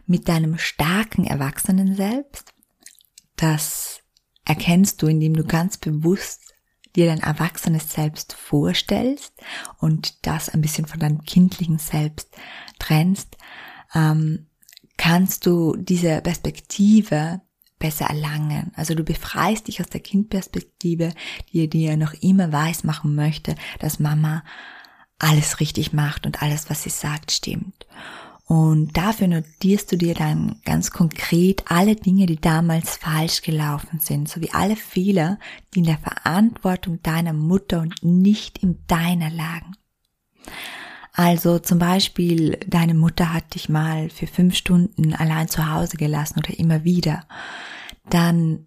Mit 0.06 0.28
deinem 0.28 0.56
starken 0.56 1.24
Erwachsenen 1.24 1.94
selbst, 1.94 2.54
das 3.36 4.00
erkennst 4.46 5.02
du, 5.02 5.08
indem 5.08 5.34
du 5.34 5.44
ganz 5.44 5.76
bewusst 5.76 6.53
dir 6.96 7.06
dein 7.06 7.20
erwachsenes 7.20 7.92
Selbst 7.92 8.34
vorstellst 8.34 9.32
und 9.78 10.26
das 10.26 10.48
ein 10.48 10.60
bisschen 10.60 10.86
von 10.86 11.00
deinem 11.00 11.22
kindlichen 11.22 11.78
Selbst 11.78 12.36
trennst, 12.78 13.36
ähm, 13.94 14.46
kannst 14.96 15.46
du 15.46 15.76
diese 15.76 16.20
Perspektive 16.20 17.40
besser 17.78 18.06
erlangen. 18.06 18.72
Also 18.76 18.94
du 18.94 19.04
befreist 19.04 19.68
dich 19.68 19.80
aus 19.80 19.88
der 19.88 20.00
Kindperspektive, 20.00 21.12
die 21.52 21.68
dir 21.68 21.96
noch 21.96 22.14
immer 22.14 22.52
weiß 22.52 22.84
machen 22.84 23.14
möchte, 23.14 23.56
dass 23.80 23.98
Mama 23.98 24.44
alles 25.18 25.60
richtig 25.60 25.92
macht 25.92 26.26
und 26.26 26.42
alles, 26.42 26.70
was 26.70 26.82
sie 26.82 26.90
sagt, 26.90 27.32
stimmt. 27.32 27.86
Und 28.46 28.94
dafür 28.96 29.28
notierst 29.28 29.90
du 29.90 29.96
dir 29.96 30.14
dann 30.14 30.60
ganz 30.66 30.90
konkret 30.90 31.64
alle 31.66 31.96
Dinge, 31.96 32.26
die 32.26 32.40
damals 32.40 32.96
falsch 32.96 33.40
gelaufen 33.40 34.00
sind, 34.00 34.28
sowie 34.28 34.50
alle 34.52 34.76
Fehler, 34.76 35.38
die 35.72 35.78
in 35.78 35.86
der 35.86 35.98
Verantwortung 35.98 37.02
deiner 37.02 37.32
Mutter 37.32 37.80
und 37.80 38.04
nicht 38.04 38.58
in 38.58 38.84
deiner 38.86 39.30
lagen. 39.30 39.76
Also 41.14 41.58
zum 41.58 41.78
Beispiel, 41.78 42.58
deine 42.66 42.94
Mutter 42.94 43.32
hat 43.32 43.54
dich 43.54 43.68
mal 43.68 44.10
für 44.10 44.26
fünf 44.26 44.56
Stunden 44.56 45.14
allein 45.14 45.48
zu 45.48 45.70
Hause 45.72 45.96
gelassen 45.96 46.40
oder 46.40 46.58
immer 46.58 46.84
wieder. 46.84 47.24
Dann 48.10 48.66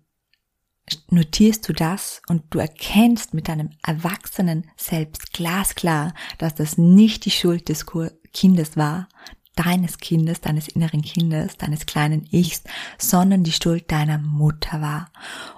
notierst 1.10 1.68
du 1.68 1.74
das 1.74 2.22
und 2.28 2.44
du 2.50 2.60
erkennst 2.60 3.34
mit 3.34 3.50
deinem 3.50 3.72
Erwachsenen 3.86 4.66
selbst 4.78 5.34
glasklar, 5.34 6.14
dass 6.38 6.56
das 6.56 6.78
nicht 6.78 7.26
die 7.26 7.32
Schuld 7.32 7.70
des 7.70 7.86
Kindes 8.32 8.78
war, 8.78 9.10
deines 9.58 9.98
Kindes, 9.98 10.42
deines 10.42 10.68
inneren 10.68 11.02
Kindes, 11.02 11.58
deines 11.58 11.86
kleinen 11.86 12.28
Ichs, 12.32 12.64
sondern 12.98 13.44
die 13.44 13.52
Schuld 13.52 13.92
deiner 13.92 14.18
Mutter 14.18 14.82
war. 14.82 15.12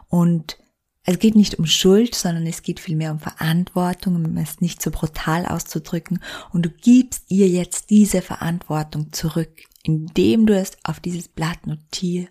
Und 0.08 0.58
es 1.04 1.18
geht 1.18 1.36
nicht 1.36 1.58
um 1.58 1.66
Schuld, 1.66 2.14
sondern 2.14 2.46
es 2.46 2.62
geht 2.62 2.80
vielmehr 2.80 3.12
um 3.12 3.20
Verantwortung, 3.20 4.16
um 4.16 4.38
es 4.38 4.62
nicht 4.62 4.82
so 4.82 4.92
brutal 4.92 5.46
auszudrücken. 5.46 6.20
Und 6.52 6.66
du 6.66 6.70
gibst 6.70 7.26
ihr 7.30 7.48
jetzt 7.48 7.90
diese 7.90 8.22
Verantwortung 8.22 9.12
zurück, 9.12 9.64
indem 9.84 10.46
du 10.46 10.56
es 10.56 10.74
auf 10.84 11.00
dieses 11.00 11.28
Blatt 11.28 11.66
notierst, 11.66 12.30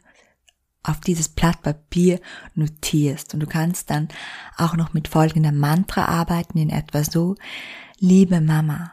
auf 0.85 1.01
dieses 1.01 1.29
Blatt 1.29 1.63
Papier 1.63 2.21
notierst. 2.55 3.35
Und 3.35 3.41
du 3.41 3.47
kannst 3.47 3.91
dann 3.91 4.09
auch 4.57 4.77
noch 4.77 4.93
mit 4.95 5.09
folgendem 5.09 5.59
Mantra 5.59 6.05
arbeiten, 6.05 6.59
in 6.59 6.71
etwa 6.71 7.03
so, 7.03 7.35
liebe 7.99 8.41
Mama, 8.41 8.93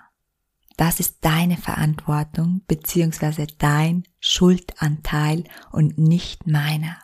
das 0.78 1.00
ist 1.00 1.18
deine 1.22 1.58
Verantwortung 1.58 2.62
beziehungsweise 2.68 3.48
dein 3.48 4.04
Schuldanteil 4.20 5.46
und 5.72 5.98
nicht 5.98 6.48
meiner. 6.48 6.98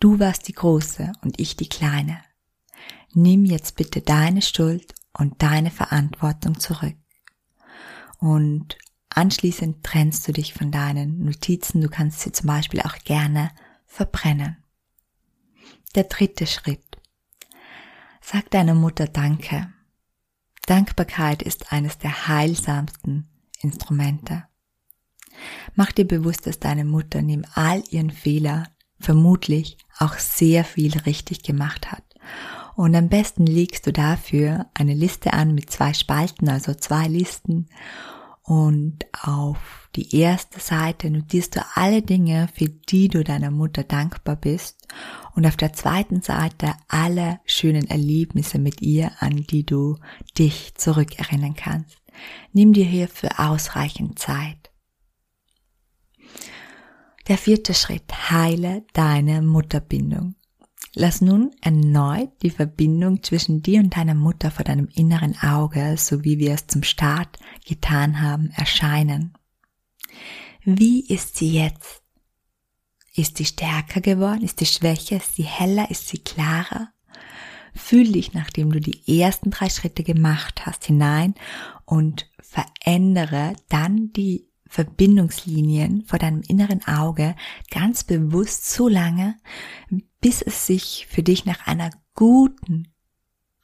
Du 0.00 0.18
warst 0.18 0.48
die 0.48 0.54
Große 0.54 1.12
und 1.22 1.40
ich 1.40 1.56
die 1.56 1.68
Kleine. 1.68 2.18
Nimm 3.12 3.44
jetzt 3.44 3.76
bitte 3.76 4.02
deine 4.02 4.42
Schuld 4.42 4.94
und 5.12 5.42
deine 5.42 5.70
Verantwortung 5.70 6.60
zurück. 6.60 6.96
Und 8.18 8.76
anschließend 9.08 9.82
trennst 9.82 10.28
du 10.28 10.32
dich 10.32 10.54
von 10.54 10.70
deinen 10.70 11.24
Notizen. 11.24 11.80
Du 11.80 11.88
kannst 11.88 12.20
sie 12.20 12.32
zum 12.32 12.46
Beispiel 12.46 12.80
auch 12.82 12.98
gerne 13.04 13.50
verbrennen. 13.86 14.58
Der 15.94 16.04
dritte 16.04 16.46
Schritt. 16.46 16.98
Sag 18.20 18.50
deiner 18.50 18.74
Mutter 18.74 19.06
Danke. 19.06 19.72
Dankbarkeit 20.66 21.42
ist 21.42 21.72
eines 21.72 21.98
der 21.98 22.28
heilsamsten 22.28 23.28
Instrumente. 23.60 24.44
Mach 25.74 25.92
dir 25.92 26.06
bewusst, 26.06 26.46
dass 26.46 26.58
deine 26.58 26.84
Mutter 26.84 27.22
neben 27.22 27.44
all 27.54 27.82
ihren 27.90 28.10
Fehlern 28.10 28.68
vermutlich 28.98 29.78
auch 29.98 30.18
sehr 30.18 30.64
viel 30.64 30.96
richtig 30.98 31.42
gemacht 31.42 31.90
hat. 31.90 32.04
Und 32.76 32.94
am 32.94 33.08
besten 33.08 33.46
legst 33.46 33.86
du 33.86 33.92
dafür 33.92 34.66
eine 34.74 34.94
Liste 34.94 35.32
an 35.32 35.54
mit 35.54 35.70
zwei 35.70 35.92
Spalten, 35.92 36.48
also 36.48 36.74
zwei 36.74 37.08
Listen. 37.08 37.68
Und 38.50 39.06
auf 39.22 39.88
die 39.94 40.16
erste 40.16 40.58
Seite 40.58 41.08
notierst 41.08 41.54
du 41.54 41.64
alle 41.76 42.02
Dinge, 42.02 42.48
für 42.52 42.68
die 42.68 43.06
du 43.06 43.22
deiner 43.22 43.52
Mutter 43.52 43.84
dankbar 43.84 44.34
bist. 44.34 44.88
Und 45.36 45.46
auf 45.46 45.56
der 45.56 45.72
zweiten 45.72 46.20
Seite 46.20 46.74
alle 46.88 47.38
schönen 47.44 47.86
Erlebnisse 47.86 48.58
mit 48.58 48.82
ihr, 48.82 49.12
an 49.20 49.36
die 49.36 49.64
du 49.64 49.98
dich 50.36 50.74
zurückerinnern 50.74 51.54
kannst. 51.54 52.02
Nimm 52.52 52.72
dir 52.72 52.86
hierfür 52.86 53.38
ausreichend 53.38 54.18
Zeit. 54.18 54.72
Der 57.28 57.38
vierte 57.38 57.72
Schritt, 57.72 58.32
heile 58.32 58.84
deine 58.94 59.42
Mutterbindung. 59.42 60.34
Lass 60.94 61.20
nun 61.20 61.52
erneut 61.60 62.30
die 62.42 62.50
Verbindung 62.50 63.22
zwischen 63.22 63.62
dir 63.62 63.80
und 63.80 63.96
deiner 63.96 64.14
Mutter 64.14 64.50
vor 64.50 64.64
deinem 64.64 64.88
inneren 64.92 65.40
Auge, 65.40 65.94
so 65.96 66.24
wie 66.24 66.38
wir 66.38 66.52
es 66.52 66.66
zum 66.66 66.82
Start 66.82 67.38
getan 67.64 68.20
haben, 68.20 68.50
erscheinen. 68.56 69.34
Wie 70.64 71.06
ist 71.06 71.36
sie 71.36 71.52
jetzt? 71.52 72.02
Ist 73.14 73.36
sie 73.36 73.44
stärker 73.44 74.00
geworden? 74.00 74.42
Ist 74.42 74.58
sie 74.58 74.66
schwächer? 74.66 75.16
Ist 75.16 75.36
sie 75.36 75.44
heller? 75.44 75.90
Ist 75.90 76.08
sie 76.08 76.18
klarer? 76.18 76.92
Fühl 77.74 78.12
dich, 78.12 78.32
nachdem 78.32 78.72
du 78.72 78.80
die 78.80 79.20
ersten 79.20 79.50
drei 79.50 79.68
Schritte 79.68 80.02
gemacht 80.02 80.66
hast, 80.66 80.84
hinein 80.86 81.34
und 81.84 82.28
verändere 82.40 83.54
dann 83.68 84.12
die 84.12 84.49
Verbindungslinien 84.70 86.04
vor 86.06 86.20
deinem 86.20 86.42
inneren 86.46 86.86
Auge 86.86 87.34
ganz 87.70 88.04
bewusst 88.04 88.70
so 88.70 88.88
lange, 88.88 89.34
bis 90.20 90.42
es 90.42 90.66
sich 90.66 91.08
für 91.10 91.24
dich 91.24 91.44
nach 91.44 91.66
einer 91.66 91.90
guten 92.14 92.88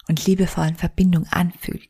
und 0.09 0.27
liebevollen 0.27 0.75
Verbindung 0.75 1.27
anfühlt. 1.31 1.89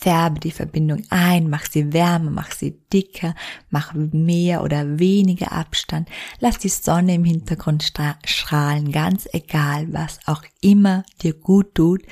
Färbe 0.00 0.38
die 0.38 0.52
Verbindung 0.52 1.02
ein, 1.10 1.50
mach 1.50 1.66
sie 1.66 1.92
wärmer, 1.92 2.30
mach 2.30 2.52
sie 2.52 2.78
dicker, 2.92 3.34
mach 3.70 3.92
mehr 3.94 4.62
oder 4.62 5.00
weniger 5.00 5.50
Abstand, 5.50 6.08
lass 6.38 6.58
die 6.58 6.68
Sonne 6.68 7.16
im 7.16 7.24
Hintergrund 7.24 7.82
strahlen, 7.82 8.92
ganz 8.92 9.28
egal, 9.32 9.92
was 9.92 10.20
auch 10.26 10.44
immer 10.60 11.02
dir 11.22 11.34
gut 11.34 11.74
tut, 11.74 12.02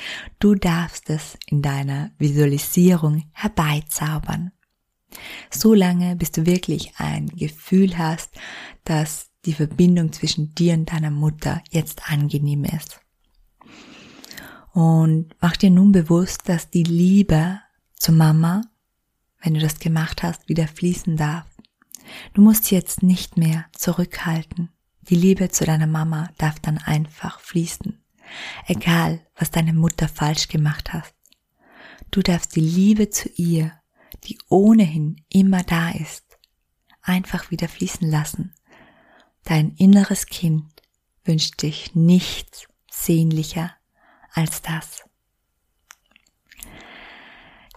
du 0.41 0.57
darfst 0.57 1.09
es 1.11 1.39
in 1.47 1.63
deiner 1.63 2.11
Visualisierung 2.19 3.31
herbeizaubern. 3.31 4.51
So 5.51 5.75
lange, 5.75 6.17
bis 6.17 6.33
du 6.33 6.47
wirklich 6.47 6.95
ein 6.99 7.29
Gefühl 7.29 7.97
hast, 7.99 8.31
dass 8.85 9.31
die 9.45 9.53
Verbindung 9.53 10.13
zwischen 10.13 10.55
dir 10.55 10.75
und 10.75 10.93
deiner 10.93 11.11
Mutter 11.11 11.63
jetzt 11.71 12.11
angenehm 12.11 12.65
ist. 12.65 13.01
Und 14.73 15.35
mach 15.41 15.57
dir 15.57 15.71
nun 15.71 15.93
bewusst, 15.93 16.49
dass 16.49 16.71
die 16.71 16.83
Liebe 16.83 17.61
zu 17.95 18.13
Mama, 18.13 18.63
wenn 19.41 19.55
du 19.55 19.61
das 19.61 19.79
gemacht 19.79 20.23
hast, 20.23 20.49
wieder 20.49 20.69
fließen 20.69 21.17
darf. 21.17 21.47
Du 22.35 22.43
musst 22.43 22.71
jetzt 22.71 23.03
nicht 23.03 23.37
mehr 23.37 23.67
zurückhalten. 23.73 24.71
Die 25.09 25.15
Liebe 25.15 25.49
zu 25.49 25.65
deiner 25.65 25.87
Mama 25.87 26.29
darf 26.37 26.59
dann 26.61 26.79
einfach 26.79 27.41
fließen. 27.41 28.03
Egal, 28.67 29.25
was 29.37 29.51
deine 29.51 29.73
Mutter 29.73 30.09
falsch 30.09 30.49
gemacht 30.49 30.93
hat. 30.93 31.15
Du 32.11 32.21
darfst 32.21 32.57
die 32.57 32.61
Liebe 32.61 33.09
zu 33.11 33.29
ihr 33.37 33.73
die 34.27 34.39
ohnehin 34.49 35.23
immer 35.29 35.63
da 35.63 35.91
ist, 35.91 36.39
einfach 37.03 37.51
wieder 37.51 37.69
fließen 37.69 38.11
lassen. 38.11 38.55
Dein 39.45 39.71
inneres 39.77 40.27
Kind 40.27 40.83
wünscht 41.25 41.63
dich 41.63 41.95
nichts 41.95 42.67
sehnlicher 42.91 43.73
als 44.33 44.63
das. 44.63 45.05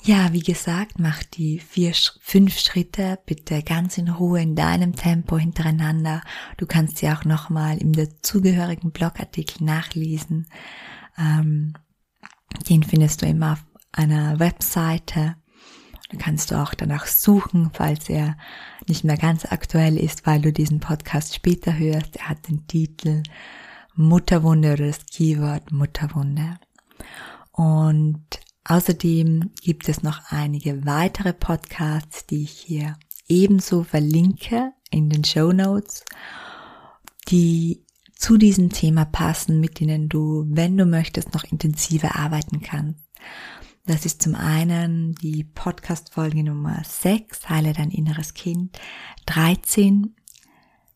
Ja, 0.01 0.31
wie 0.31 0.39
gesagt, 0.39 0.97
mach 0.97 1.23
die 1.23 1.59
vier, 1.59 1.93
fünf 2.21 2.57
Schritte 2.57 3.19
bitte 3.25 3.61
ganz 3.63 3.97
in 3.97 4.07
Ruhe 4.07 4.41
in 4.41 4.55
deinem 4.55 4.95
Tempo 4.95 5.37
hintereinander. 5.37 6.21
Du 6.57 6.65
kannst 6.65 6.97
sie 6.97 7.09
auch 7.09 7.25
nochmal 7.25 7.77
im 7.77 7.91
dazugehörigen 7.91 8.91
Blogartikel 8.91 9.65
nachlesen. 9.65 10.47
Ähm, 11.17 11.73
den 12.69 12.83
findest 12.83 13.21
du 13.21 13.25
immer 13.25 13.53
auf 13.53 13.65
einer 13.91 14.39
Webseite 14.39 15.35
da 16.09 16.17
kannst 16.17 16.49
du 16.49 16.55
auch 16.55 16.73
danach 16.73 17.05
suchen, 17.05 17.69
falls 17.73 18.09
er 18.09 18.35
nicht 18.87 19.03
mehr 19.03 19.17
ganz 19.17 19.45
aktuell 19.45 19.97
ist, 19.97 20.25
weil 20.25 20.41
du 20.41 20.51
diesen 20.51 20.79
Podcast 20.79 21.35
später 21.35 21.77
hörst. 21.77 22.15
Er 22.15 22.29
hat 22.29 22.47
den 22.47 22.65
Titel 22.65 23.21
Mutterwunde 23.95 24.73
oder 24.73 24.87
das 24.87 25.05
Keyword 25.05 25.71
Mutterwunde. 25.71 26.59
Und 27.51 28.23
außerdem 28.63 29.51
gibt 29.61 29.87
es 29.87 30.01
noch 30.01 30.31
einige 30.31 30.85
weitere 30.85 31.33
Podcasts, 31.33 32.25
die 32.25 32.43
ich 32.43 32.51
hier 32.51 32.97
ebenso 33.27 33.83
verlinke 33.83 34.71
in 34.89 35.09
den 35.09 35.23
Show 35.23 35.51
Notes, 35.51 36.05
die 37.27 37.85
zu 38.15 38.37
diesem 38.37 38.71
Thema 38.71 39.05
passen, 39.05 39.59
mit 39.59 39.79
denen 39.79 40.09
du, 40.09 40.45
wenn 40.49 40.75
du 40.75 40.85
möchtest, 40.85 41.33
noch 41.35 41.43
intensiver 41.43 42.15
arbeiten 42.15 42.61
kannst. 42.61 43.03
Das 43.89 44.05
ist 44.05 44.21
zum 44.21 44.35
einen 44.35 45.15
die 45.15 45.43
Podcast-Folge 45.43 46.43
Nummer 46.43 46.83
6, 46.85 47.49
Heile 47.49 47.73
dein 47.73 47.89
inneres 47.89 48.35
Kind, 48.35 48.77
13, 49.25 50.15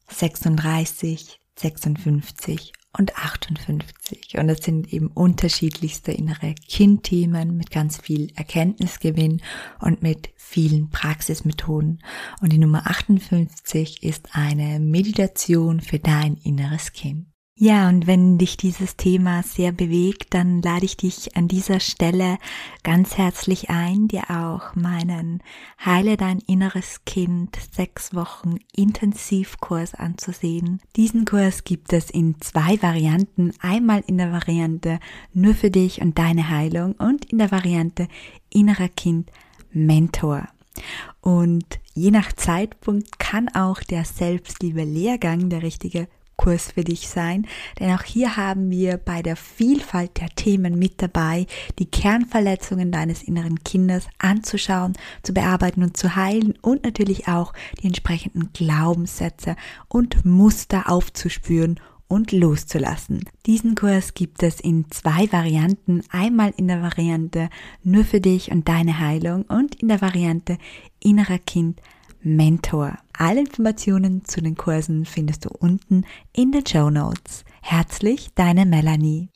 36, 0.09 1.39
56 1.57 2.71
und 2.95 3.17
58. 3.17 4.37
Und 4.37 4.47
das 4.47 4.59
sind 4.59 4.93
eben 4.93 5.07
unterschiedlichste 5.07 6.11
innere 6.11 6.53
Kindthemen 6.53 7.57
mit 7.57 7.71
ganz 7.71 7.97
viel 7.97 8.31
Erkenntnisgewinn 8.35 9.41
und 9.79 10.03
mit 10.03 10.29
vielen 10.35 10.91
Praxismethoden. 10.91 12.03
Und 12.41 12.53
die 12.53 12.59
Nummer 12.59 12.85
58 12.85 14.03
ist 14.03 14.35
eine 14.35 14.79
Meditation 14.79 15.79
für 15.79 15.97
dein 15.97 16.35
inneres 16.35 16.93
Kind. 16.93 17.32
Ja, 17.55 17.87
und 17.87 18.07
wenn 18.07 18.39
dich 18.39 18.57
dieses 18.57 18.97
Thema 18.97 19.43
sehr 19.43 19.71
bewegt, 19.71 20.33
dann 20.33 20.63
lade 20.63 20.85
ich 20.85 20.97
dich 20.97 21.37
an 21.37 21.47
dieser 21.47 21.79
Stelle 21.79 22.39
ganz 22.81 23.15
herzlich 23.15 23.69
ein, 23.69 24.07
dir 24.07 24.31
auch 24.31 24.75
meinen 24.75 25.39
Heile 25.83 26.17
dein 26.17 26.39
inneres 26.39 27.05
Kind 27.05 27.55
sechs 27.71 28.15
Wochen 28.15 28.57
Intensivkurs 28.75 29.93
anzusehen. 29.93 30.81
Diesen 30.95 31.25
Kurs 31.25 31.63
gibt 31.63 31.93
es 31.93 32.09
in 32.09 32.41
zwei 32.41 32.81
Varianten. 32.81 33.53
Einmal 33.59 34.03
in 34.07 34.17
der 34.17 34.31
Variante 34.31 34.99
nur 35.31 35.53
für 35.53 35.69
dich 35.69 36.01
und 36.01 36.17
deine 36.17 36.49
Heilung 36.49 36.93
und 36.93 37.25
in 37.25 37.37
der 37.37 37.51
Variante 37.51 38.07
innerer 38.49 38.89
Kind 38.89 39.31
Mentor. 39.71 40.47
Und 41.21 41.79
je 41.93 42.09
nach 42.09 42.33
Zeitpunkt 42.33 43.19
kann 43.19 43.47
auch 43.49 43.81
der 43.81 44.05
Selbstliebe 44.05 44.83
Lehrgang 44.83 45.49
der 45.49 45.61
richtige 45.61 46.07
Kurs 46.37 46.71
für 46.71 46.83
dich 46.83 47.07
sein, 47.07 47.47
denn 47.79 47.91
auch 47.91 48.03
hier 48.03 48.37
haben 48.37 48.69
wir 48.69 48.97
bei 48.97 49.21
der 49.21 49.35
Vielfalt 49.35 50.19
der 50.19 50.29
Themen 50.29 50.77
mit 50.77 51.01
dabei, 51.01 51.45
die 51.79 51.85
Kernverletzungen 51.85 52.91
deines 52.91 53.23
inneren 53.23 53.63
Kindes 53.63 54.07
anzuschauen, 54.17 54.93
zu 55.21 55.33
bearbeiten 55.33 55.83
und 55.83 55.97
zu 55.97 56.15
heilen 56.15 56.55
und 56.61 56.83
natürlich 56.83 57.27
auch 57.27 57.53
die 57.81 57.87
entsprechenden 57.87 58.51
Glaubenssätze 58.53 59.55
und 59.87 60.25
Muster 60.25 60.89
aufzuspüren 60.89 61.79
und 62.07 62.31
loszulassen. 62.31 63.25
Diesen 63.45 63.75
Kurs 63.75 64.13
gibt 64.13 64.43
es 64.43 64.59
in 64.59 64.85
zwei 64.91 65.31
Varianten. 65.31 66.03
Einmal 66.11 66.53
in 66.57 66.67
der 66.67 66.81
Variante 66.81 67.49
nur 67.83 68.03
für 68.03 68.21
dich 68.21 68.51
und 68.51 68.67
deine 68.67 68.99
Heilung 68.99 69.43
und 69.43 69.75
in 69.81 69.87
der 69.87 70.01
Variante 70.01 70.57
innerer 70.99 71.39
Kind 71.39 71.81
Mentor. 72.23 72.97
Alle 73.17 73.41
Informationen 73.41 74.25
zu 74.25 74.41
den 74.41 74.55
Kursen 74.55 75.05
findest 75.05 75.45
du 75.45 75.49
unten 75.49 76.05
in 76.31 76.51
den 76.51 76.65
Show 76.65 76.89
Notes. 76.89 77.43
Herzlich, 77.61 78.29
deine 78.35 78.65
Melanie. 78.65 79.32